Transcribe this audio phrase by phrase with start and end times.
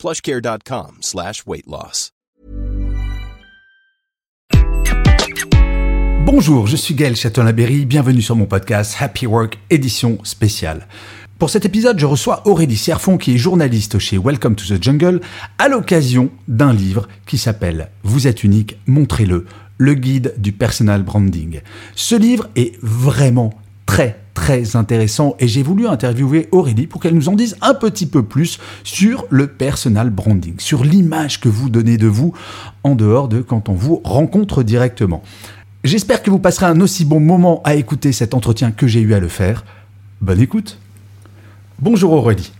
[0.00, 1.44] plushcare.com slash.
[6.24, 10.88] Bonjour, je suis Gaël Châtelain-Berry, bienvenue sur mon podcast Happy Work édition spéciale.
[11.38, 15.20] Pour cet épisode, je reçois Aurélie Serfon, qui est journaliste chez Welcome to the Jungle,
[15.58, 19.44] à l'occasion d'un livre qui s'appelle Vous êtes unique, montrez-le,
[19.76, 21.60] le guide du personal branding.
[21.94, 23.52] Ce livre est vraiment
[23.84, 28.06] très très intéressant et j'ai voulu interviewer Aurélie pour qu'elle nous en dise un petit
[28.06, 32.32] peu plus sur le personal branding, sur l'image que vous donnez de vous
[32.82, 35.22] en dehors de quand on vous rencontre directement.
[35.84, 39.12] J'espère que vous passerez un aussi bon moment à écouter cet entretien que j'ai eu
[39.12, 39.62] à le faire.
[40.22, 40.78] Bonne écoute.
[41.78, 42.50] Bonjour Aurélie.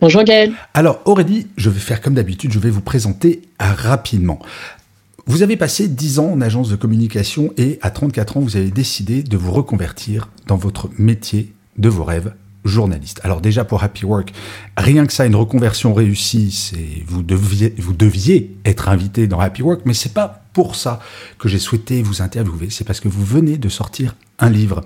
[0.00, 0.54] Bonjour Gaël.
[0.72, 4.38] Alors Aurélie, je vais faire comme d'habitude, je vais vous présenter rapidement.
[5.28, 8.70] Vous avez passé 10 ans en agence de communication et à 34 ans, vous avez
[8.70, 12.32] décidé de vous reconvertir dans votre métier de vos rêves,
[12.64, 13.20] journaliste.
[13.24, 14.32] Alors déjà pour Happy Work,
[14.76, 19.62] rien que ça, une reconversion réussie, c'est vous deviez, vous deviez être invité dans Happy
[19.62, 21.00] Work, mais c'est pas pour ça
[21.40, 24.84] que j'ai souhaité vous interviewer, c'est parce que vous venez de sortir un livre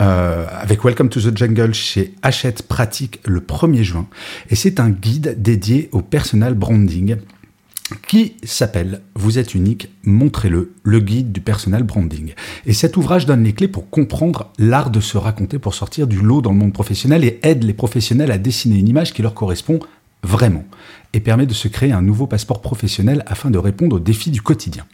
[0.00, 4.06] euh, avec Welcome to the Jungle chez Hachette Pratique le 1er juin,
[4.48, 7.16] et c'est un guide dédié au personal branding
[8.06, 12.34] qui s'appelle Vous êtes unique, montrez-le, le guide du personal branding.
[12.66, 16.20] Et cet ouvrage donne les clés pour comprendre l'art de se raconter pour sortir du
[16.20, 19.34] lot dans le monde professionnel et aide les professionnels à dessiner une image qui leur
[19.34, 19.80] correspond
[20.22, 20.64] vraiment
[21.12, 24.40] et permet de se créer un nouveau passeport professionnel afin de répondre aux défis du
[24.40, 24.86] quotidien.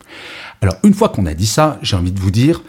[0.61, 2.63] Alors une fois qu'on a dit ça, j'ai envie de vous dire,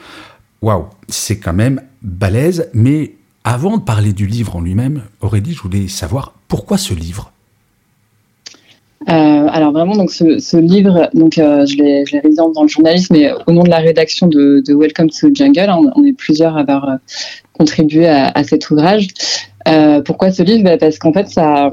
[0.61, 5.61] waouh, c'est quand même balèze, mais avant de parler du livre en lui-même, Aurélie, je
[5.61, 7.33] voulais savoir pourquoi ce livre?
[9.09, 13.15] Euh, alors vraiment, donc ce, ce livre, donc euh, je l'ai réalisé dans le journalisme,
[13.15, 16.13] mais au nom de la rédaction de, de Welcome to the Jungle, on, on est
[16.13, 16.95] plusieurs à avoir euh,
[17.53, 19.07] contribué à, à, cet ouvrage.
[19.67, 20.63] Euh, pourquoi ce livre?
[20.63, 21.71] Bah, Parce qu'en fait, ça,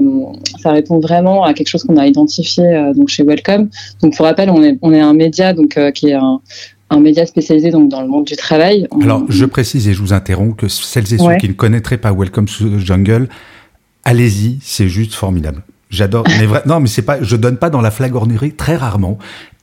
[0.61, 2.63] ça répond vraiment à quelque chose qu'on a identifié
[2.95, 3.69] donc chez Welcome.
[4.01, 6.41] Donc pour rappel, on est, on est un média donc qui est un,
[6.89, 8.87] un média spécialisé donc dans le monde du travail.
[8.91, 9.01] On...
[9.01, 11.37] Alors je précise et je vous interromps que celles et ceux ouais.
[11.37, 13.27] qui ne connaîtraient pas Welcome to the Jungle,
[14.03, 15.63] allez-y, c'est juste formidable.
[15.89, 16.23] J'adore.
[16.27, 17.21] Mais vrai, non, mais c'est pas.
[17.21, 19.17] Je donne pas dans la flagornerie très rarement.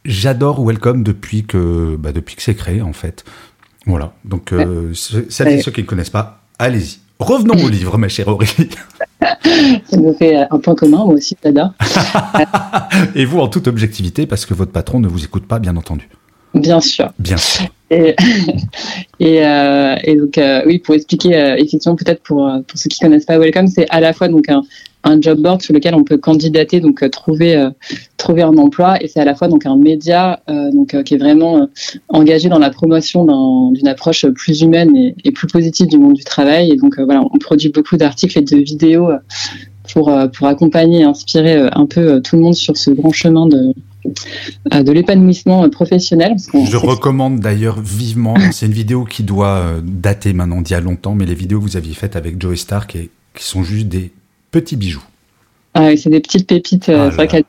[0.04, 3.24] J'adore Welcome depuis que bah, depuis que c'est créé en fait.
[3.86, 4.12] Voilà.
[4.24, 6.98] Donc euh, celles et ceux qui ne connaissent pas, allez-y.
[7.18, 8.68] Revenons au livre, ma chère Aurélie.
[9.90, 11.70] Ça me fait un point commun, moi aussi, j'adore.
[13.14, 16.08] et vous, en toute objectivité, parce que votre patron ne vous écoute pas, bien entendu.
[16.52, 17.10] Bien sûr.
[17.18, 17.66] Bien sûr.
[17.90, 18.14] Et,
[19.20, 22.98] et, euh, et donc, euh, oui, pour expliquer, euh, effectivement, peut-être pour, pour ceux qui
[22.98, 24.62] connaissent pas Welcome, c'est à la fois donc un,
[25.06, 27.70] un job board sur lequel on peut candidater, donc euh, trouver euh,
[28.16, 31.18] trouver un emploi, et c'est à la fois donc un média euh, donc qui est
[31.18, 31.68] vraiment
[32.08, 36.24] engagé dans la promotion d'une approche plus humaine et, et, plus positive du monde du
[36.24, 36.72] travail.
[36.72, 39.10] Et donc voilà, on produit beaucoup d'articles et de vidéos
[39.92, 43.74] pour pour accompagner et inspirer un peu tout le monde sur ce grand chemin de
[44.72, 46.36] de l'épanouissement professionnel.
[46.52, 51.14] Je recommande d'ailleurs vivement, c'est une vidéo qui doit dater maintenant d'il y a longtemps,
[51.14, 54.12] mais les vidéos que vous aviez faites avec Joey Stark et qui sont juste des
[54.60, 55.04] petits bijoux.
[55.74, 57.44] Ah, c'est des petites pépites, euh, ah vrai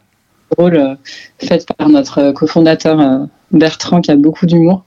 [0.51, 0.95] drôles, euh,
[1.39, 4.83] faites par notre cofondateur euh, Bertrand qui a beaucoup d'humour.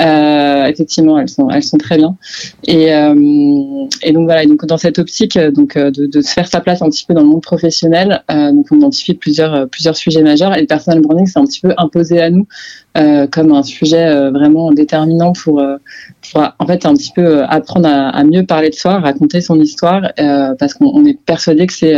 [0.00, 2.16] Euh, effectivement, elles sont, elles sont très bien.
[2.66, 3.14] Et, euh,
[4.02, 6.88] et donc voilà, donc dans cette optique, donc de, de, se faire sa place un
[6.88, 10.56] petit peu dans le monde professionnel, euh, donc on identifie plusieurs, plusieurs sujets majeurs.
[10.56, 12.46] Et le personal branding, c'est un petit peu imposé à nous
[12.96, 15.62] euh, comme un sujet vraiment déterminant pour,
[16.32, 19.60] pour, en fait, un petit peu apprendre à, à, mieux parler de soi, raconter son
[19.60, 20.12] histoire,
[20.58, 21.96] parce qu'on est persuadé que c'est,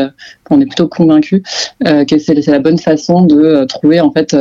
[0.51, 1.43] on est plutôt convaincu
[1.85, 4.35] que c'est la bonne façon de trouver en fait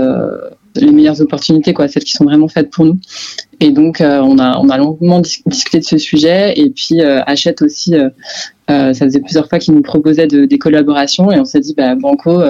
[0.75, 2.97] les meilleures opportunités, quoi, celles qui sont vraiment faites pour nous.
[3.59, 6.57] Et donc, euh, on, a, on a longuement dis discuté de ce sujet.
[6.59, 8.09] Et puis, euh, Hachette aussi, euh,
[8.71, 11.31] euh, ça faisait plusieurs fois qu'ils nous proposaient de, des collaborations.
[11.31, 12.41] Et on s'est dit, bah, Banco,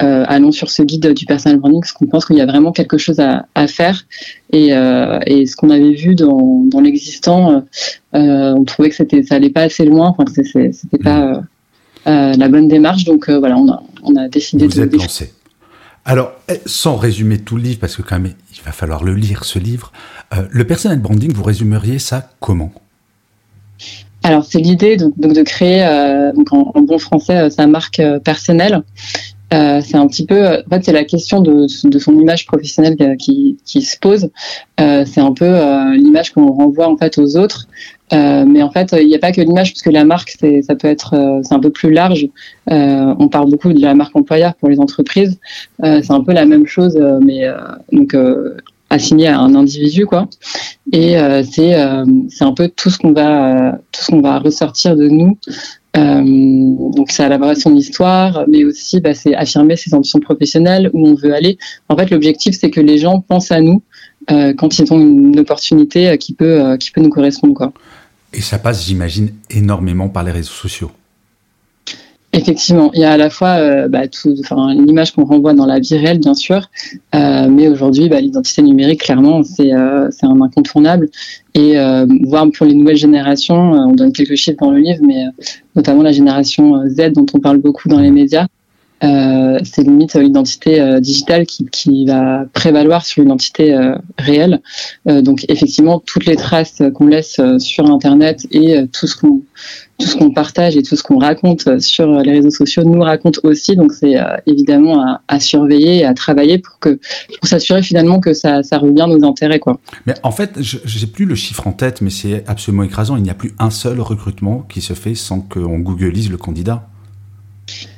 [0.00, 2.98] allons sur ce guide du personal branding, parce qu'on pense qu'il y a vraiment quelque
[2.98, 4.06] chose à, à faire.
[4.52, 4.70] Et,
[5.26, 7.64] et ce qu'on avait vu dans, dans l'existant,
[8.12, 10.14] on trouvait que c'était, ça allait pas assez loin.
[10.16, 11.42] Enfin, c'était pas
[12.06, 13.04] la bonne démarche.
[13.04, 14.84] Donc, voilà, on a, on a décidé Vous de.
[14.84, 15.30] Êtes lancé.
[16.04, 19.14] Alors, eh, sans résumer tout le livre, parce que quand même, il va falloir le
[19.14, 19.92] lire, ce livre,
[20.34, 22.72] euh, le personal branding, vous résumeriez ça comment?
[24.22, 28.82] Alors, c'est l'idée donc, de créer, euh, en, bon français, euh, sa marque personnelle.
[29.52, 33.58] C'est un petit peu, en fait, c'est la question de, de, son image professionnelle qui,
[33.64, 34.30] qui se pose.
[34.78, 35.50] c'est un peu
[35.94, 37.66] l'image qu'on renvoie en fait aux autres.
[38.12, 40.76] mais en fait, il n'y a pas que l'image, parce que la marque, c'est, ça
[40.76, 42.28] peut être, c'est un peu plus large.
[42.68, 45.38] on parle beaucoup de la marque employeur pour les entreprises.
[45.82, 47.48] c'est un peu la même chose, mais
[47.92, 48.14] donc
[48.90, 50.28] assigné à un individu quoi
[50.92, 54.38] et euh, c'est euh, c'est un peu tout ce qu'on va tout ce qu'on va
[54.40, 55.38] ressortir de nous
[55.96, 56.22] euh,
[56.94, 61.08] donc c'est à la son histoire mais aussi bah, c'est affirmer ses ambitions professionnelles où
[61.08, 61.58] on veut aller.
[61.88, 63.82] En fait l'objectif c'est que les gens pensent à nous
[64.28, 67.72] quand ils ont une opportunité qui peut qui peut nous correspondre quoi.
[68.32, 70.92] Et ça passe j'imagine énormément par les réseaux sociaux
[72.32, 74.02] Effectivement, il y a à la fois euh, bah,
[74.72, 76.70] l'image qu'on renvoie dans la vie réelle, bien sûr,
[77.14, 81.08] euh, mais aujourd'hui, bah, l'identité numérique, clairement, c'est euh, un incontournable.
[81.54, 85.24] Et euh, voir pour les nouvelles générations, on donne quelques chiffres dans le livre, mais
[85.74, 88.46] notamment la génération Z dont on parle beaucoup dans les médias,
[89.02, 94.60] euh, c'est limite l'identité euh, digitale qui, qui, va prévaloir sur l'identité euh, réelle.
[95.06, 99.40] donc effectivement, toutes les traces qu'on laisse sur Internet et tout ce qu'on
[100.00, 103.40] tout ce qu'on partage et tout ce qu'on raconte sur les réseaux sociaux nous raconte
[103.44, 103.76] aussi.
[103.76, 104.16] Donc c'est
[104.46, 106.98] évidemment à, à, surveiller et à travailler pour que
[107.38, 109.78] pour s'assurer finalement que ça, ça revient nos intérêts quoi.
[110.06, 113.16] Mais en fait, je n'ai plus le chiffre en tête, mais c'est absolument écrasant.
[113.16, 116.88] Il n'y a plus un seul recrutement qui se fait sans qu'on googleise le candidat.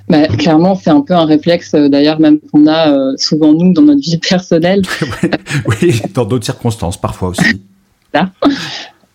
[0.08, 3.72] Bah, clairement, c'est un peu un réflexe, euh, d'ailleurs, même qu'on a euh, souvent nous
[3.72, 4.82] dans notre vie personnelle.
[5.66, 7.62] oui, dans d'autres circonstances, parfois aussi.
[8.14, 8.20] Euh,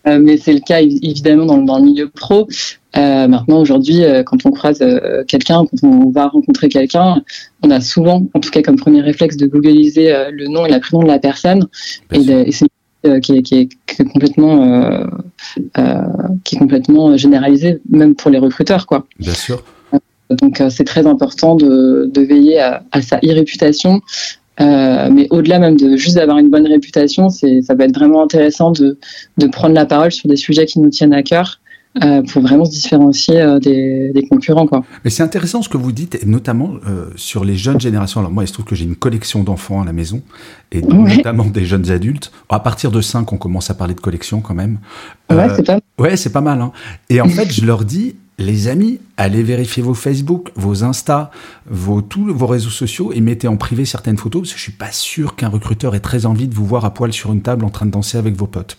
[0.06, 2.48] mais c'est le cas évidemment dans, dans, le milieu pro.
[2.94, 4.82] maintenant, aujourd'hui, quand on croise
[5.26, 7.22] quelqu'un, quand on va rencontrer quelqu'un,
[7.62, 10.80] on a souvent, en tout cas comme premier réflexe, de googliser le nom et la
[10.80, 11.66] prénom de la personne.
[12.12, 12.68] et, c'est
[13.22, 15.06] qui est, qui, est, complètement
[16.44, 19.06] qui est complètement généralisé même pour les recruteurs quoi.
[19.18, 19.62] Bien sûr.
[20.30, 24.00] Donc euh, c'est très important de, de veiller à, à, sa e-réputation.
[24.60, 28.22] Euh, mais au-delà même de juste d'avoir une bonne réputation, c'est ça peut être vraiment
[28.22, 28.98] intéressant de,
[29.36, 31.60] de prendre la parole sur des sujets qui nous tiennent à cœur.
[32.04, 34.66] Euh, pour vraiment se différencier euh, des, des, concurrents.
[34.66, 34.84] Quoi.
[35.04, 38.20] Mais c'est intéressant ce que vous dites, notamment euh, sur les jeunes générations.
[38.20, 40.22] Alors moi, il se trouve que j'ai une collection d'enfants à la maison,
[40.70, 42.30] et notamment des jeunes adultes.
[42.50, 44.78] À partir de 5, on commence à parler de collection quand même.
[45.30, 46.60] Ouais, c'est pas, ouais, c'est pas mal.
[46.60, 46.72] Hein.
[47.08, 51.30] Et en fait, je leur dis, les amis, allez vérifier vos Facebook, vos Insta,
[51.66, 54.72] vos, tous vos réseaux sociaux et mettez en privé certaines photos parce que je suis
[54.72, 57.64] pas sûr qu'un recruteur ait très envie de vous voir à poil sur une table
[57.64, 58.78] en train de danser avec vos potes.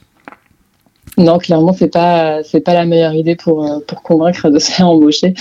[1.17, 4.71] Non, clairement, c'est pas c'est pas la meilleure idée pour euh, pour convaincre de se
[4.71, 5.33] faire embaucher.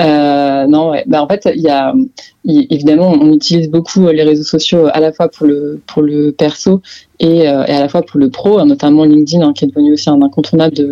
[0.00, 1.04] Euh, non, ouais.
[1.06, 1.94] bah, en fait, il y a
[2.44, 6.82] évidemment, on utilise beaucoup les réseaux sociaux à la fois pour le pour le perso
[7.18, 9.68] et, euh, et à la fois pour le pro, hein, notamment LinkedIn, hein, qui est
[9.68, 10.90] devenu aussi un incontournable de,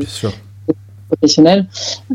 [1.11, 1.67] professionnel.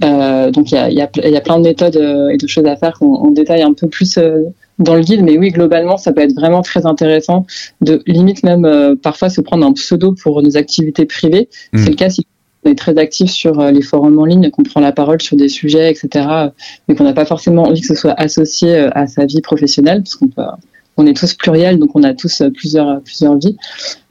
[0.04, 2.48] Euh, donc il y a, y, a, y a, plein de méthodes euh, et de
[2.48, 4.44] choses à faire qu'on détaille un peu plus euh,
[4.80, 7.46] dans le guide, mais oui, globalement, ça peut être vraiment très intéressant
[7.82, 11.48] de limite même parfois se prendre un pseudo pour nos activités privées.
[11.72, 11.78] Mmh.
[11.78, 12.28] C'est le cas si
[12.66, 15.48] on est très actif sur les forums en ligne, qu'on prend la parole sur des
[15.48, 16.28] sujets, etc.,
[16.88, 20.16] mais qu'on n'a pas forcément envie que ce soit associé à sa vie professionnelle, parce
[20.16, 20.42] qu'on peut
[20.98, 23.58] on est tous pluriels, donc on a tous plusieurs plusieurs vies.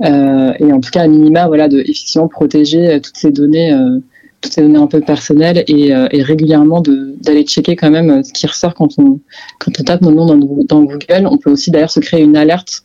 [0.03, 3.99] Euh, et en tout cas, à minima, voilà, de effectivement protéger toutes ces données euh,
[4.45, 8.23] toutes ces données un peu personnelles et, euh, et régulièrement d'aller checker quand même euh,
[8.23, 9.21] ce qui ressort quand on,
[9.59, 11.27] quand on tape nos noms dans, dans Google.
[11.27, 12.83] On peut aussi d'ailleurs se créer une alerte.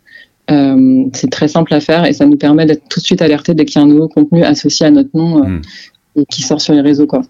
[0.49, 3.53] Euh, c'est très simple à faire et ça nous permet d'être tout de suite alerté
[3.53, 5.59] dès qu'il y a un nouveau contenu associé à notre nom.
[6.15, 7.05] Et qui sort sur les réseaux.
[7.05, 7.21] Quoi.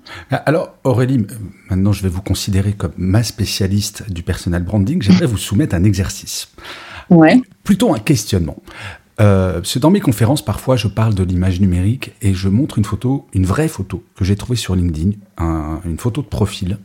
[0.46, 1.26] Alors Aurélie,
[1.70, 5.02] maintenant je vais vous considérer comme ma spécialiste du personal branding.
[5.02, 6.48] J'aimerais vous soumettre un exercice.
[7.10, 7.42] Ouais.
[7.64, 8.56] Plutôt un questionnement.
[9.20, 13.28] Euh, dans mes conférences, parfois, je parle de l'image numérique et je montre une photo,
[13.34, 15.12] une vraie photo que j'ai trouvée sur LinkedIn,
[15.86, 16.78] une photo de profil,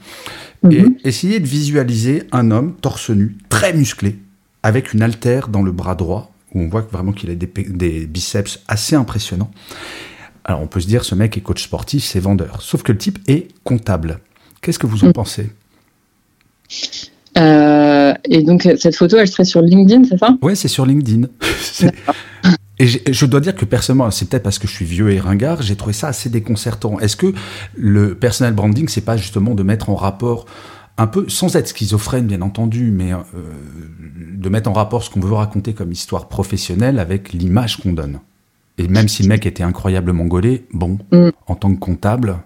[0.71, 0.97] et mhm.
[1.05, 4.19] essayer de visualiser un homme torse nu, très musclé,
[4.63, 8.61] avec une altère dans le bras droit, où on voit vraiment qu'il a des, biceps
[8.67, 9.51] assez impressionnants.
[10.45, 12.63] Alors, on peut se dire, ce mec est coach sportif, c'est vendeur.
[12.63, 14.19] Sauf que le type est comptable.
[14.61, 15.13] Qu'est-ce que vous en mhm.
[15.13, 15.51] pensez?
[17.37, 20.37] Euh, et donc, cette photo, elle serait sur LinkedIn, c'est ça?
[20.43, 21.29] Oui, c'est sur LinkedIn.
[22.79, 25.63] et je dois dire que personnellement, c'est peut-être parce que je suis vieux et ringard,
[25.63, 26.99] j'ai trouvé ça assez déconcertant.
[26.99, 27.33] Est-ce que
[27.77, 30.47] le personal branding, c'est pas justement de mettre en rapport
[30.97, 33.19] un peu, sans être schizophrène bien entendu, mais euh,
[34.37, 38.19] de mettre en rapport ce qu'on veut raconter comme histoire professionnelle avec l'image qu'on donne?
[38.79, 41.31] Et même si le mec était incroyablement gaulé, bon, mm.
[41.47, 42.39] en tant que comptable,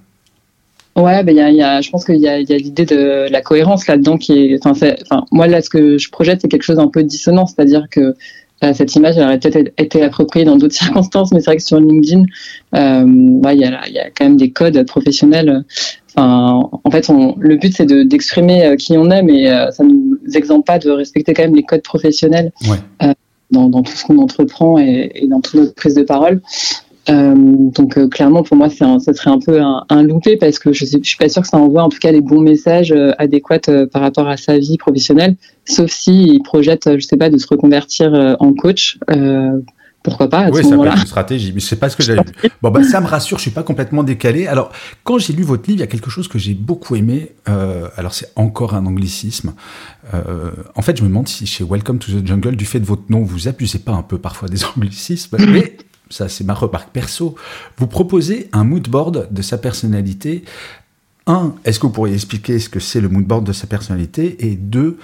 [0.98, 3.86] Ouais, ben y a, je pense qu'il y a, y a l'idée de la cohérence
[3.86, 7.04] là-dedans qui est, enfin, moi là, ce que je projette, c'est quelque chose d'un peu
[7.04, 8.16] dissonant, c'est-à-dire que
[8.72, 11.80] cette image elle aurait peut-être été appropriée dans d'autres circonstances, mais c'est vrai que sur
[11.80, 12.24] LinkedIn,
[12.74, 15.64] euh, il y, a, y, a, quand même des codes professionnels.
[16.16, 20.78] en fait, le but c'est d'exprimer qui on est, mais ça ne nous exempte pas
[20.78, 22.52] de respecter quand même les codes professionnels
[23.50, 26.42] dans, tout ce qu'on entreprend et, et, dans toute notre prise de parole.
[27.10, 30.74] Euh, donc euh, clairement pour moi ça serait un peu un, un loupé parce que
[30.74, 33.12] je, ne suis pas sûre que ça envoie en tout cas les bons messages euh,
[33.16, 37.38] adéquats par rapport à sa vie professionnelle, sauf si il projette, je sais pas, de
[37.38, 38.98] se reconvertir en coach.
[40.02, 42.02] pourquoi pas à Oui, ça peut être une stratégie, mais je sais pas ce que
[42.02, 42.50] j'avais vu.
[42.62, 44.46] Bon, bah, ça me rassure, je suis pas complètement décalé.
[44.46, 44.70] Alors,
[45.04, 47.32] quand j'ai lu votre livre, il y a quelque chose que j'ai beaucoup aimé.
[47.96, 49.54] alors, c'est encore un anglicisme.
[50.12, 53.04] en fait, je me demande si chez Welcome to the Jungle, du fait de votre
[53.08, 55.36] nom, vous abusez pas un peu parfois des anglicismes.
[55.48, 55.76] mais
[56.10, 57.34] ça c'est ma remarque perso,
[57.76, 60.44] vous proposez un mood board de sa personnalité.
[61.26, 64.46] Un, est-ce que vous pourriez expliquer ce que c'est le mood board de sa personnalité?
[64.48, 64.98] Et deux,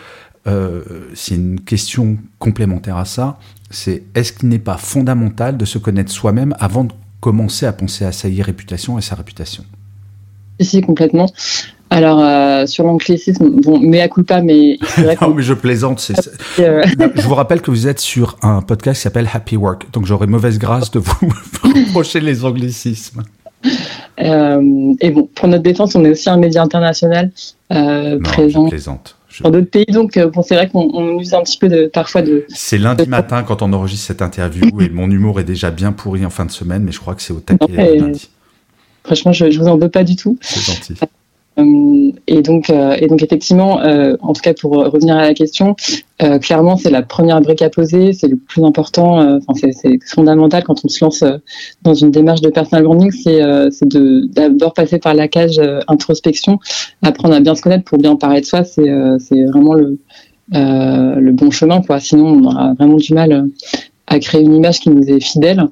[0.47, 0.83] euh,
[1.15, 3.39] c'est une question complémentaire à ça,
[3.71, 8.05] c'est est-ce qu'il n'est pas fondamental de se connaître soi-même avant de commencer à penser
[8.05, 9.65] à sa réputation et sa réputation?
[10.61, 11.27] Si, complètement.
[11.95, 14.79] Alors, euh, sur l'anglicisme, bon, mais à culpa, mais
[15.23, 16.11] non, mais je plaisante.
[16.59, 16.83] Euh,
[17.15, 20.27] je vous rappelle que vous êtes sur un podcast qui s'appelle Happy Work, donc j'aurais
[20.27, 21.29] mauvaise grâce de vous
[21.63, 23.23] reprocher les anglicismes.
[24.21, 27.31] Euh, et bon, pour notre défense, on est aussi un média international
[27.71, 28.69] non, présent.
[29.43, 32.45] Dans d'autres pays, donc bon, c'est vrai qu'on use un petit peu de, parfois de.
[32.49, 36.27] C'est lundi matin quand on enregistre cette interview et mon humour est déjà bien pourri
[36.27, 38.31] en fin de semaine, mais je crois que c'est au taquet lundi.
[39.05, 40.39] Franchement, je, je vous en veux pas du tout.
[40.41, 40.95] C'est gentil.
[41.59, 45.35] Euh, et donc, euh, et donc effectivement, euh, en tout cas pour revenir à la
[45.35, 45.77] question,
[46.41, 50.85] clairement c'est la première brique à poser, c'est le plus important, enfin c'est fondamental quand
[50.85, 51.25] on se lance
[51.83, 56.61] dans une démarche de personal branding, c'est de d'abord passer par la cage introspection,
[57.03, 59.99] apprendre à bien se connaître pour bien parler de soi, c'est c'est vraiment le
[60.53, 62.01] le bon chemin quoi.
[62.01, 63.49] Sinon on aura vraiment du mal
[64.07, 65.67] à créer une image qui nous est fidèle.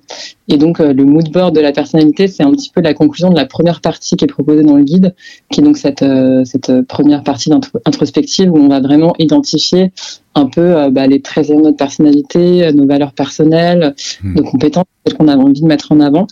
[0.48, 3.30] Et donc, euh, le mood board de la personnalité, c'est un petit peu la conclusion
[3.30, 5.14] de la première partie qui est proposée dans le guide,
[5.50, 7.50] qui est donc cette, euh, cette première partie
[7.84, 9.92] introspective où on va vraiment identifier
[10.34, 14.34] un peu euh, bah, les traits de notre personnalité, nos valeurs personnelles, hmm.
[14.34, 16.26] nos compétences, ce qu'on a envie de mettre en avant.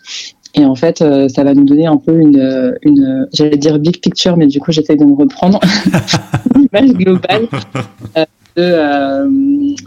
[0.55, 4.37] Et en fait, ça va nous donner un peu une, une j'allais dire big picture,
[4.37, 5.61] mais du coup, j'essaie de me reprendre,
[6.57, 7.47] une image globale
[8.57, 9.29] de, euh,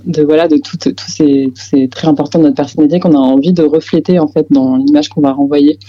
[0.06, 3.64] de voilà de tous ces, ces traits importants de notre personnalité qu'on a envie de
[3.64, 5.80] refléter en fait dans l'image qu'on va renvoyer.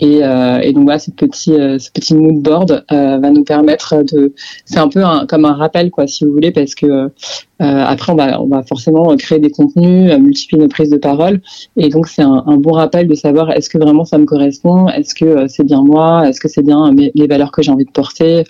[0.00, 3.42] Et, euh, et, donc voilà, ce petit, euh, ce petit mood board euh, va nous
[3.42, 4.32] permettre de.
[4.64, 7.10] C'est un peu comme un rappel, quoi, si vous voulez, parce que euh,
[7.58, 11.40] après on va, forcément créer des contenus, multiplier nos prises de parole,
[11.76, 15.14] et donc c'est un, bon rappel de savoir est-ce que vraiment ça me correspond, est-ce
[15.14, 18.40] que c'est bien moi, est-ce que c'est bien les valeurs que j'ai envie de porter,
[18.40, 18.42] euh,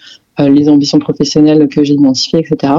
[0.46, 2.74] les ambitions professionnelles que j'ai identifiées, etc.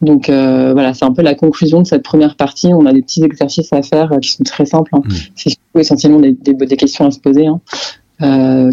[0.00, 2.68] Donc euh, voilà, c'est un peu la conclusion de cette première partie.
[2.68, 4.90] On a des petits exercices à faire euh, qui sont très simples.
[4.94, 5.02] Hein.
[5.04, 5.12] Mmh.
[5.34, 7.46] C'est essentiellement des, des, questions à se poser.
[7.46, 7.60] Hein.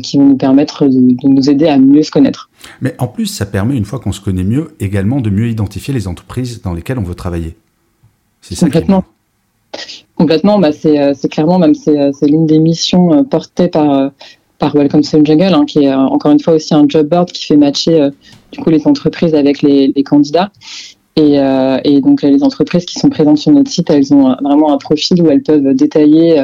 [0.04, 2.50] qui vont nous permettre de, nous aider à mieux se connaître.
[2.82, 5.94] Mais en plus, ça permet, une fois qu'on se connaît mieux, également de mieux identifier
[5.94, 7.56] les entreprises dans lesquelles on veut travailler.
[8.42, 9.04] C'est ça Complètement.
[10.16, 14.12] Complètement, bah c'est clairement, même c'est l'une des missions portées par
[14.60, 17.32] par Welcome to Jungle, hein, qui est euh, encore une fois aussi un job board
[17.32, 18.10] qui fait matcher euh,
[18.52, 20.52] du coup les entreprises avec les, candidats.
[21.16, 24.72] Et, euh, et, donc les entreprises qui sont présentes sur notre site, elles ont vraiment
[24.72, 26.44] un profil où elles peuvent détailler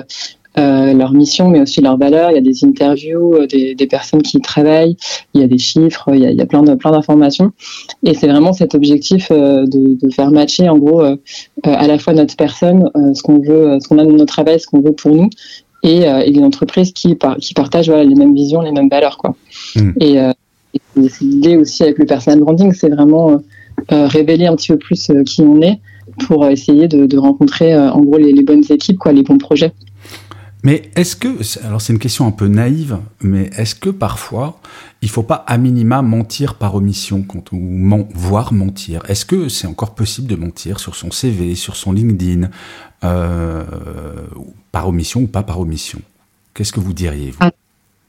[0.57, 2.31] leur mission, mais aussi leurs valeurs.
[2.31, 4.95] Il y a des interviews des, personnes qui y travaillent,
[5.33, 7.51] il y a des chiffres, il y a, il y a plein de plein d'informations.
[8.03, 12.35] Et c'est vraiment cet objectif de, de, faire matcher en gros à la fois notre
[12.35, 15.29] personne, ce qu'on veut, ce qu'on a dans notre travail, ce qu'on veut pour nous,
[15.85, 19.17] et, euh, et les entreprises qui, qui partagent voilà, les mêmes visions, les mêmes valeurs.
[19.17, 19.35] Quoi.
[19.75, 19.91] Hmm.
[20.01, 20.31] Et, euh,
[21.21, 23.31] l'idée aussi avec le personal branding, c'est vraiment
[23.91, 25.79] euh, révéler un petit peu plus qui on est
[26.27, 29.71] pour essayer de, de rencontrer en gros les, les, bonnes équipes, quoi, les bons projets.
[30.65, 31.27] Mais est-ce que,
[31.63, 34.57] alors c'est une question un peu naïve, mais est-ce que parfois
[35.03, 39.03] il faut pas à minima mentir par omission quand ou men, voire mentir?
[39.07, 42.49] Est-ce que c'est encore possible de mentir sur son CV, sur son LinkedIn,
[43.03, 43.63] euh,
[44.71, 45.99] par omission ou pas par omission?
[46.55, 47.37] Qu'est-ce que vous diriez vous?
[47.41, 47.51] Ah,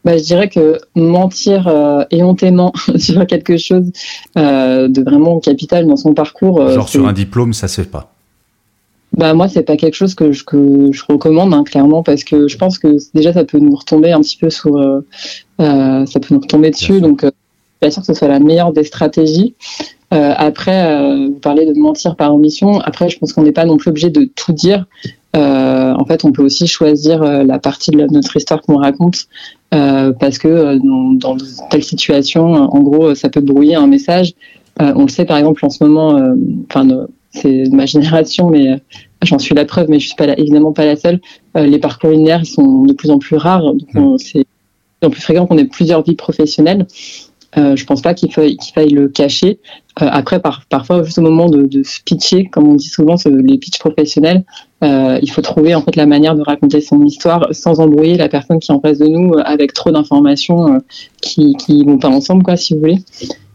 [0.02, 3.92] bah, Je dirais que mentir euh, éhontément sur quelque chose
[4.38, 6.62] euh, de vraiment capital dans son parcours.
[6.62, 8.15] Euh, Genre sur un diplôme, ça se fait pas
[9.16, 12.48] bah moi c'est pas quelque chose que je, que je recommande hein, clairement parce que
[12.48, 15.00] je pense que déjà ça peut nous retomber un petit peu sur euh,
[15.60, 18.28] euh, ça peut nous retomber dessus donc euh, je suis pas sûr que ce soit
[18.28, 19.54] la meilleure des stratégies.
[20.14, 22.80] Euh, après vous parlez de mentir par omission.
[22.80, 24.86] Après je pense qu'on n'est pas non plus obligé de tout dire.
[25.34, 29.26] En fait on peut aussi choisir la partie de notre histoire qu'on raconte
[29.70, 30.78] parce que
[31.18, 31.36] dans,
[31.70, 34.32] telle situation en gros ça peut brouiller un message.
[34.80, 36.18] On le sait par exemple en ce moment
[36.70, 37.06] enfin
[37.36, 38.80] c'est ma génération, mais
[39.22, 41.20] j'en suis la preuve, mais je suis pas évidemment pas la seule.
[41.56, 44.44] Euh, les parcours linéaires sont de plus en plus rares, donc c'est de
[45.00, 46.86] plus en plus fréquent qu'on ait plusieurs vies professionnelles.
[47.56, 49.58] je pense pas qu'il faille, qu'il faille le cacher.
[49.96, 53.78] après, parfois, juste au moment de, de se pitcher, comme on dit souvent, les pitchs
[53.78, 54.44] professionnels,
[54.82, 58.58] il faut trouver en fait la manière de raconter son histoire sans embrouiller la personne
[58.58, 60.80] qui est en face de nous avec trop d'informations
[61.22, 62.98] qui qui vont pas ensemble, quoi, si vous voulez.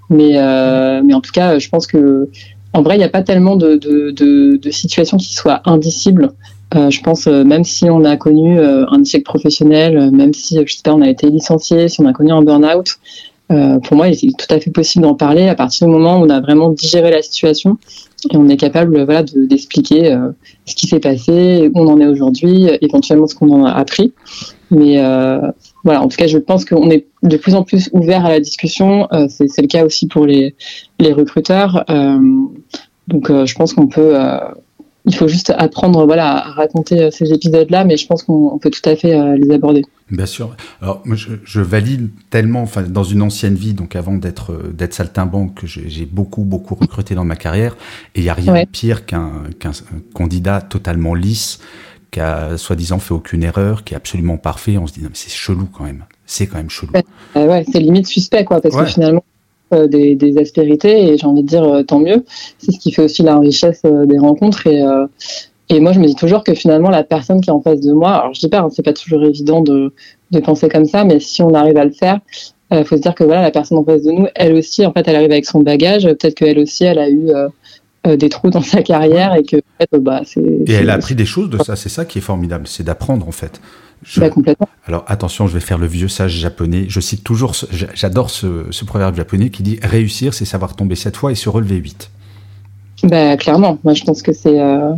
[0.10, 0.34] Mais
[1.04, 2.28] mais en tout cas, je pense que
[2.74, 6.32] en vrai, il n'y a pas tellement de, de, de, de, situations qui soient indicibles.
[6.74, 10.58] Euh, je pense, euh, même si on a connu euh, un échec professionnel, même si,
[10.66, 12.98] je sais pas, on a été licencié, si on a connu un burn-out,
[13.84, 16.24] pour moi, il est tout à fait possible d'en parler à partir du moment où
[16.24, 17.78] on a vraiment digéré la situation
[18.32, 20.18] et on est capable voilà, d'expliquer
[20.66, 24.14] ce qui s'est passé, où on en est aujourd'hui, éventuellement ce qu'on en a appris.
[24.72, 24.98] Mais
[25.84, 28.40] voilà, en tout cas, je pense qu'on est de plus en plus ouvert à la
[28.40, 29.08] discussion.
[29.14, 30.56] Euh, c'est le cas aussi pour les,
[31.00, 31.84] les recruteurs.
[31.90, 32.20] Euh,
[33.08, 34.16] donc, euh, je pense qu'on peut.
[35.06, 38.88] il faut juste apprendre voilà, à raconter ces épisodes-là, mais je pense qu'on peut tout
[38.88, 39.84] à fait les aborder.
[40.12, 40.56] Bien sûr.
[40.82, 45.62] Alors, moi, je, valide tellement, enfin, dans une ancienne vie, donc avant d'être d'être saltimbanque,
[45.66, 47.76] j'ai beaucoup, beaucoup recruté dans ma carrière,
[48.14, 49.32] et il n'y a rien de pire qu'un
[50.14, 51.60] candidat totalement lisse
[52.12, 55.16] qui a soi-disant fait aucune erreur, qui est absolument parfait, on se dit non mais
[55.16, 56.92] c'est chelou quand même, c'est quand même chelou.
[57.36, 59.24] Ouais, c'est limite suspect quoi, parce que finalement
[59.74, 62.26] euh, des, des, aspérités et j'ai envie de dire euh, tant mieux.
[62.58, 64.84] C'est ce qui fait aussi la richesse euh, des rencontres et
[65.70, 67.94] et moi je me dis toujours que finalement la personne qui est en face de
[67.94, 69.94] moi, alors je dis pas, hein, c'est pas toujours évident de
[70.32, 72.20] de penser comme ça, mais si on arrive à le faire,
[72.72, 74.92] il faut se dire que voilà la personne en face de nous, elle aussi en
[74.92, 77.32] fait elle arrive avec son bagage, peut-être qu'elle aussi elle a eu
[78.08, 79.58] euh, des trous dans sa carrière et que
[80.00, 80.42] bah, c'est.
[80.42, 83.28] Et elle a appris des choses de ça, c'est ça qui est formidable, c'est d'apprendre
[83.28, 83.62] en fait.
[84.18, 84.68] Bah, complètement.
[84.88, 86.86] Alors attention, je vais faire le vieux sage japonais.
[86.88, 87.54] Je cite toujours,
[87.94, 91.48] j'adore ce, ce, proverbe japonais qui dit réussir, c'est savoir tomber sept fois et se
[91.48, 92.10] relever huit.
[93.04, 94.94] Bah, clairement, moi je pense que c'est euh,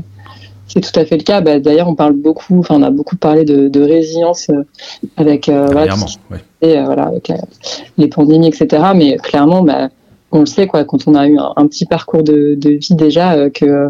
[0.67, 1.41] c'est tout à fait le cas.
[1.41, 4.63] Bah, D'ailleurs, on parle beaucoup, enfin on a beaucoup parlé de, de résilience euh,
[5.17, 5.93] avec, voilà,
[6.62, 7.33] et, voilà, avec
[7.98, 8.81] les pandémies, etc.
[8.95, 9.89] Mais clairement, bah,
[10.33, 13.49] on le sait quoi, quand on a eu un, petit parcours de, vie déjà, euh,
[13.49, 13.89] que,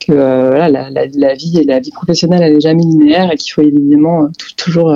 [0.00, 3.52] que euh, voilà, la, vie et la vie professionnelle elle est jamais linéaire et qu'il
[3.52, 4.94] faut évidemment euh, toujours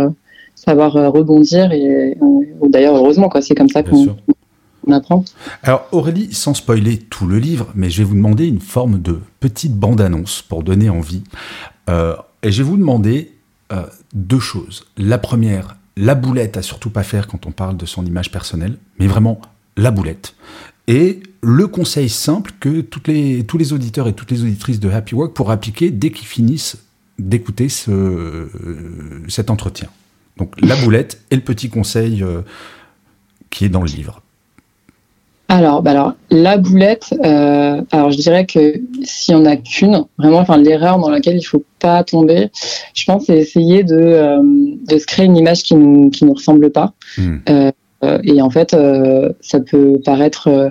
[0.54, 2.16] savoir rebondir et
[2.62, 4.16] d'ailleurs heureusement quoi, c'est comme ça qu'on
[4.92, 5.24] apprend.
[5.62, 9.20] Alors Aurélie, sans spoiler tout le livre, mais je vais vous demander une forme de
[9.38, 11.22] petite bande-annonce pour donner envie.
[11.88, 13.32] et je vais vous demander
[14.12, 14.84] deux choses.
[14.98, 18.76] La première, la boulette à surtout pas faire quand on parle de son image personnelle,
[18.98, 19.40] mais vraiment
[19.76, 20.34] la boulette.
[20.90, 24.90] Et le conseil simple que toutes les, tous les auditeurs et toutes les auditrices de
[24.90, 26.78] Happy Work pourront appliquer dès qu'ils finissent
[27.16, 28.48] d'écouter ce,
[29.28, 29.88] cet entretien.
[30.36, 32.40] Donc la boulette et le petit conseil euh,
[33.50, 34.20] qui est dans le livre.
[35.50, 40.38] Alors, bah alors la boulette, euh, alors je dirais que si on n'a qu'une, vraiment,
[40.38, 42.50] enfin l'erreur dans laquelle il faut pas tomber,
[42.94, 46.34] je pense, c'est essayer de, euh, de se créer une image qui nous qui nous
[46.34, 46.94] ressemble pas.
[47.18, 47.38] Hmm.
[47.48, 50.70] Euh, et en fait, euh, ça peut paraître euh,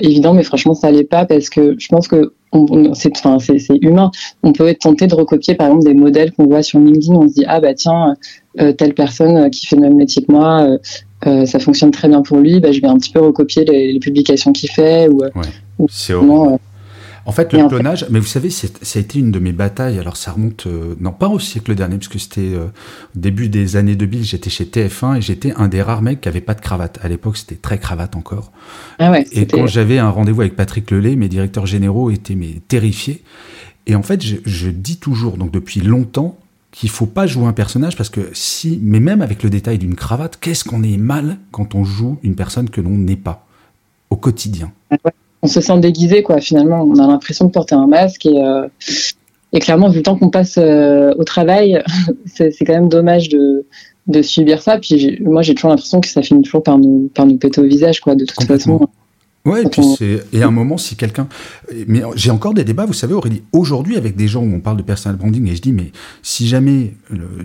[0.00, 2.32] évident, mais franchement, ça l'est pas parce que je pense que
[2.94, 3.36] c'est enfin,
[3.82, 4.10] humain.
[4.42, 7.14] On peut être tenté de recopier, par exemple, des modèles qu'on voit sur LinkedIn.
[7.14, 8.14] On se dit, ah bah tiens,
[8.56, 10.66] telle personne qui fait le même métier que moi,
[11.22, 14.52] ça fonctionne très bien pour lui, bah, je vais un petit peu recopier les, publications
[14.52, 15.08] qu'il fait.
[15.08, 15.86] Ou, ouais.
[15.90, 16.14] c'est
[17.26, 19.98] en fait, le clonage, mais vous savez, ça a été une de mes batailles.
[19.98, 23.74] Alors, ça remonte, euh, non pas au siècle dernier, puisque c'était euh, au début des
[23.74, 26.60] années 2000, j'étais chez TF1 et j'étais un des rares mecs qui avait pas de
[26.60, 27.00] cravate.
[27.02, 28.52] À l'époque, c'était très cravate encore.
[29.00, 32.60] Ah ouais, et quand j'avais un rendez-vous avec Patrick Lelay, mes directeurs généraux étaient mais,
[32.68, 33.24] terrifiés.
[33.88, 36.38] Et en fait, je, je dis toujours, donc depuis longtemps,
[36.70, 39.96] qu'il faut pas jouer un personnage parce que si, mais même avec le détail d'une
[39.96, 43.46] cravate, qu'est-ce qu'on est mal quand on joue une personne que l'on n'est pas
[44.10, 44.70] au quotidien.
[44.92, 45.12] Ah ouais
[45.46, 46.40] on se sent déguisé, quoi.
[46.40, 48.66] Finalement, on a l'impression de porter un masque et, euh,
[49.52, 51.82] et clairement, vu le temps qu'on passe euh, au travail,
[52.26, 53.64] c'est quand même dommage de,
[54.08, 54.78] de subir ça.
[54.78, 57.64] Puis moi, j'ai toujours l'impression que ça finit toujours par nous, par nous péter au
[57.64, 58.16] visage, quoi.
[58.16, 58.88] De toute façon.
[59.44, 61.28] Ouais, et puis c'est et à un moment si quelqu'un
[61.86, 64.76] mais j'ai encore des débats, vous savez Aurélie, aujourd'hui avec des gens où on parle
[64.76, 66.94] de personal branding et je dis mais si jamais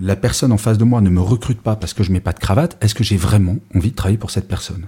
[0.01, 2.33] la personne en face de moi ne me recrute pas parce que je mets pas
[2.33, 4.87] de cravate, est-ce que j'ai vraiment envie de travailler pour cette personne?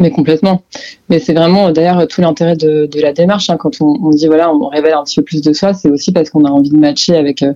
[0.00, 0.62] Mais complètement.
[1.08, 3.50] Mais c'est vraiment d'ailleurs tout l'intérêt de, la démarche.
[3.50, 3.56] Hein.
[3.56, 6.30] quand on, dit voilà, on révèle un petit peu plus de soi, c'est aussi parce
[6.30, 7.52] qu'on a envie de matcher avec euh,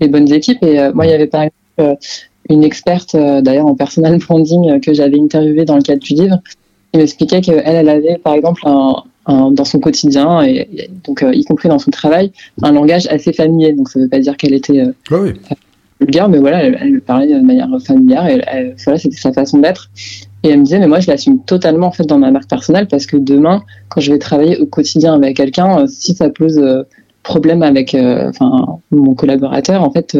[0.00, 0.62] les bonnes équipes.
[0.62, 1.94] Et euh, moi, il y avait par exemple euh,
[2.48, 6.40] une experte, d'ailleurs en personal branding, que j'avais interviewée dans le cadre du livre,
[6.92, 11.68] qui m'expliquait qu'elle, elle avait par exemple un, dans son quotidien, et, donc y compris
[11.68, 13.72] dans son travail, un langage assez familier.
[13.72, 15.34] Donc ça ne veut pas dire qu'elle était ah oui.
[16.00, 19.88] vulgaire, mais voilà, elle, elle, parlait de manière familière et voilà, c'était sa façon d'être.
[20.42, 22.88] Et elle me disait, mais moi, je l'assume totalement en fait dans ma marque personnelle
[22.88, 26.58] parce que demain, quand je vais travailler au quotidien avec quelqu'un, euh, si ça pose
[26.58, 26.82] euh,
[27.22, 30.18] problème avec euh, enfin mon collaborateur, en fait,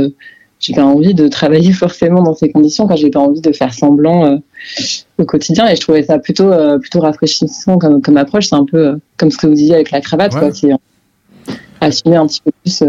[0.61, 3.75] j'ai pas envie de travailler forcément dans ces conditions, quand j'ai pas envie de faire
[3.75, 4.39] semblant
[5.19, 5.69] au quotidien.
[5.69, 8.47] Et je trouvais ça plutôt, plutôt rafraîchissant comme, comme approche.
[8.49, 10.53] C'est un peu comme ce que vous disiez avec la cravate, quoi.
[10.53, 10.71] C'est
[11.81, 12.85] assumer un petit peu plus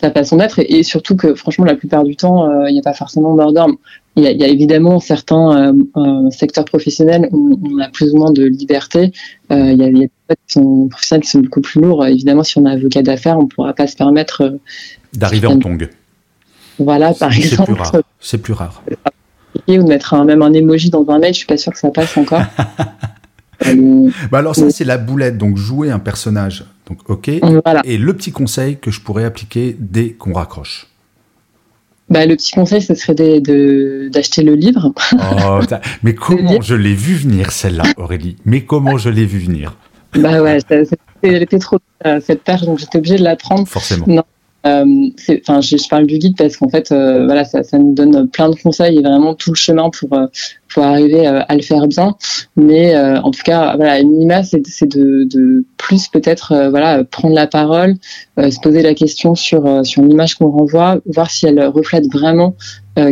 [0.00, 2.94] sa façon d'être et, surtout que franchement la plupart du temps il n'y a pas
[2.94, 3.76] forcément d'ordre
[4.16, 8.16] il, il y, a, évidemment certains euh, euh, secteurs professionnels où on a plus ou
[8.16, 9.12] moins de liberté.
[9.50, 10.10] Il y a, des
[10.46, 12.06] sont professionnels qui sont beaucoup plus lourds.
[12.06, 14.58] Évidemment si on a avocat d'affaires on ne pourra pas se permettre
[15.12, 15.90] d'arriver en tongue
[16.78, 17.74] voilà par exemple.
[18.20, 18.82] c'est plus rare.
[19.68, 21.78] Ou de mettre un, même un emoji dans un mail je suis pas sûr que
[21.78, 22.42] ça passe encore.
[24.32, 25.36] Bah alors ça c'est la boulette.
[25.36, 26.64] Donc jouer un personnage.
[26.86, 27.28] Donc, ok.
[27.28, 30.86] Et le petit conseil que je pourrais appliquer dès qu'on raccroche
[32.10, 34.92] bah, le petit conseil, ce serait d'acheter le livre.
[35.14, 35.60] Oh,
[36.02, 38.36] mais comment je l'ai vu venir, celle-là, Aurélie?
[38.44, 39.76] Mais comment je l'ai vu venir?
[40.16, 40.58] Bah ouais,
[41.22, 43.66] elle était trop euh, cette page, donc j'étais obligée de la prendre.
[43.68, 44.06] Forcément.
[44.08, 44.24] Non,
[44.64, 48.50] enfin, je, parle du guide parce qu'en fait, euh, voilà, ça, ça, nous donne plein
[48.50, 50.26] de conseils et vraiment tout le chemin pour euh,
[50.72, 52.14] pour arriver à le faire bien.
[52.56, 57.96] Mais en tout cas, voilà, image, c'est de, de, plus peut-être, voilà, prendre la parole,
[58.38, 62.54] se poser la question sur sur l'image qu'on renvoie, voir si elle reflète vraiment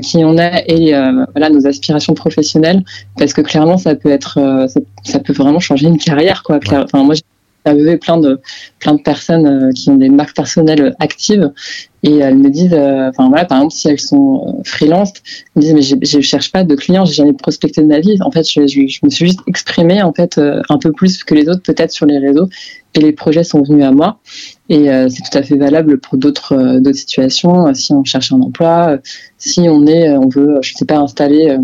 [0.02, 0.92] qui on est et
[1.32, 2.84] voilà nos aspirations professionnelles,
[3.16, 4.34] parce que clairement, ça peut être,
[4.68, 6.60] ça, ça, peut vraiment changer une carrière, quoi.
[6.70, 7.16] Enfin, moi,
[7.68, 8.40] interviewé plein de
[8.78, 11.52] plein de personnes euh, qui ont des marques personnelles actives
[12.04, 15.12] et elles me disent, euh, voilà, par exemple si elles sont euh, freelance,
[15.56, 18.16] elles me disent mais je cherche pas de clients, j'ai jamais prospecté de ma vie.
[18.22, 21.48] En fait, je, je, me suis juste exprimée en fait un peu plus que les
[21.48, 22.48] autres peut-être sur les réseaux
[22.94, 24.20] et les projets sont venus à moi.
[24.68, 27.74] Et c'est tout à fait valable pour d'autres d'autres situations.
[27.74, 28.98] Si on cherche un emploi,
[29.38, 31.58] si on est, on veut, je sais pas, installer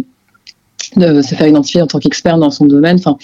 [0.96, 2.96] de se faire identifier en tant qu'expert dans son domaine.
[2.96, 3.16] Enfin,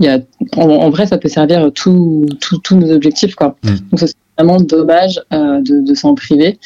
[0.00, 0.18] il y a,
[0.56, 2.26] en, vrai, ça peut servir tous
[2.72, 3.34] nos objectifs.
[3.34, 3.56] Quoi.
[3.62, 3.68] Mm.
[3.90, 6.58] Donc, c'est vraiment dommage euh, de, de s'en priver.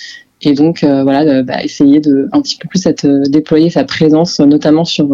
[0.42, 3.84] Et donc, euh, voilà, bah, essayer de un petit peu plus être, euh, déployer sa
[3.84, 5.08] présence, notamment sur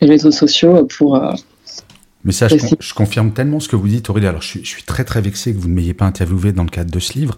[0.00, 1.20] les réseaux sociaux, pour
[2.22, 4.26] mais ça, je, confirme tellement ce que vous dites, Aurélie.
[4.26, 6.64] Alors, je suis, je suis très, très vexé que vous ne m'ayez pas interviewé dans
[6.64, 7.36] le cadre de ce livre.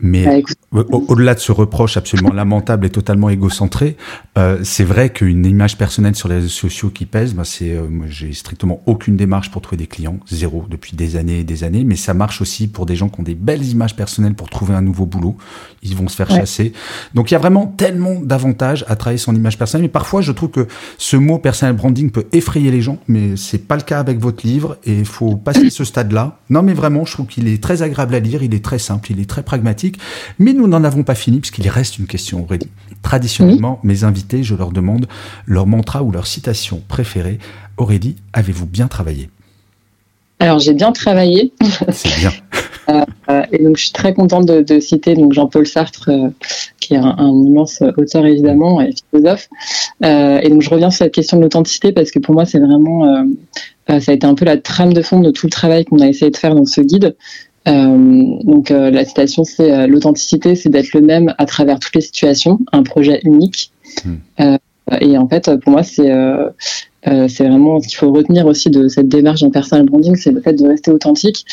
[0.00, 3.96] Mais bah, au-delà de ce reproche absolument lamentable et totalement égocentré,
[4.36, 7.86] euh, c'est vrai qu'une image personnelle sur les réseaux sociaux qui pèse, bah, c'est, euh,
[8.08, 11.84] j'ai strictement aucune démarche pour trouver des clients, zéro, depuis des années et des années.
[11.84, 14.74] Mais ça marche aussi pour des gens qui ont des belles images personnelles pour trouver
[14.74, 15.36] un nouveau boulot.
[15.84, 16.72] Ils vont se faire chasser.
[17.14, 19.84] Donc, il y a vraiment tellement d'avantages à travailler son image personnelle.
[19.84, 20.66] Mais parfois, je trouve que
[20.98, 24.46] ce mot personnel branding peut effrayer les gens, mais c'est pas le cas avec votre
[24.46, 26.38] livre et il faut passer ce stade-là.
[26.50, 29.12] Non, mais vraiment, je trouve qu'il est très agréable à lire, il est très simple,
[29.12, 29.98] il est très pragmatique.
[30.38, 32.68] Mais nous n'en avons pas fini puisqu'il reste une question, Aurélie.
[33.02, 35.06] Traditionnellement, mes invités, je leur demande
[35.46, 37.38] leur mantra ou leur citation préférée.
[37.76, 39.30] Aurélie, avez-vous bien travaillé?
[40.38, 41.52] Alors, j'ai bien travaillé.
[41.90, 42.32] C'est bien.
[43.28, 46.28] Euh, et donc, je suis très contente de, citer donc Jean-Paul Sartre, euh,
[46.78, 49.48] qui est un, immense auteur évidemment et philosophe.
[50.04, 52.60] Euh, et donc, je reviens sur cette question de l'authenticité parce que pour moi, c'est
[52.60, 53.04] vraiment
[53.90, 56.00] euh, ça a été un peu la trame de fond de tout le travail qu'on
[56.00, 57.16] a essayé de faire dans ce guide.
[57.68, 62.00] Euh, donc euh, la citation, c'est l'authenticité, c'est d'être le même à travers toutes les
[62.00, 63.72] situations, un projet unique.
[64.04, 64.56] Hmm.
[65.00, 66.10] et en fait, pour moi, c'est
[67.28, 70.40] c'est vraiment ce qu'il faut retenir aussi de cette démarche en personal branding, c'est le
[70.40, 71.44] fait de rester authentique.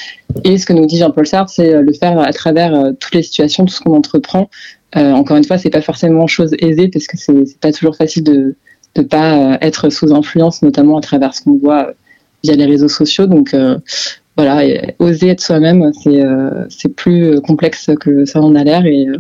[0.44, 3.66] Et ce que nous dit Jean-Paul Sartre, c'est le faire à travers toutes les situations,
[3.66, 4.50] tout ce qu'on entreprend.
[4.96, 8.56] encore une fois, c'est pas forcément chose aisée parce que c'est pas toujours facile de
[8.98, 11.94] ne pas être sous influence, notamment à travers ce qu'on voit
[12.44, 13.26] via les réseaux sociaux.
[13.28, 13.78] Donc euh,
[14.38, 14.64] voilà,
[15.00, 19.18] oser être soi-même, c'est euh, plus complexe que ça en a l'air et, euh,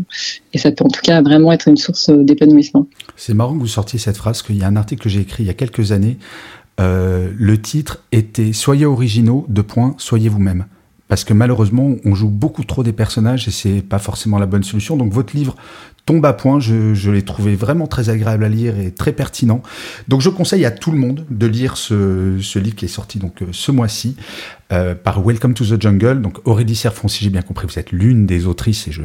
[0.53, 2.88] et, ça peut en tout cas vraiment être une source d'épanouissement.
[3.15, 5.43] C'est marrant que vous sortiez cette phrase, qu'il y a un article que j'ai écrit
[5.43, 6.17] il y a quelques années.
[6.79, 10.65] le titre était Soyez originaux, de point, soyez vous-même
[11.13, 14.63] parce que malheureusement, on joue beaucoup trop des personnages et c'est pas forcément la bonne
[14.63, 14.97] solution.
[14.97, 15.56] Donc votre livre
[16.08, 19.62] tombe à point, je, l'ai trouvé vraiment très agréable à lire et très pertinent.
[20.08, 23.43] Donc je conseille à tout le monde de lire ce, livre qui est sorti donc
[23.43, 24.15] euh, ce mois-ci
[24.71, 26.19] euh, par Welcome to the Jungle.
[26.19, 29.04] Donc Aurélie Serfon, si j'ai bien compris, vous êtes l'une des autrices et je,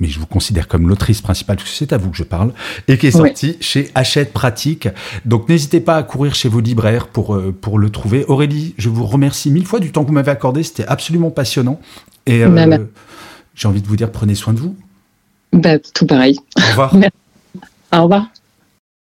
[0.00, 2.52] mais je vous considère comme l'autrice principale, parce que c'est à vous que je parle,
[2.86, 4.88] et qui est sorti chez Hachette Pratique.
[5.24, 8.24] Donc n'hésitez pas à courir chez vos libraires pour, euh, pour le trouver.
[8.28, 11.80] Aurélie, je vous remercie mille fois du temps que vous m'avez accordé, c'était absolument passionnant.
[12.26, 12.78] Et euh, bah,
[13.54, 14.76] j'ai envie de vous dire, prenez soin de vous.
[15.52, 16.38] Bah, tout pareil.
[16.56, 16.94] Au revoir.
[17.92, 18.28] Au revoir.